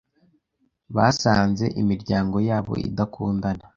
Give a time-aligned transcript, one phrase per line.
[0.95, 3.63] Basanze imiryango yabo idakundana.